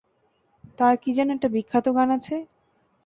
[0.79, 2.35] তার কী যেন একটা বিখ্যাত গান আছে?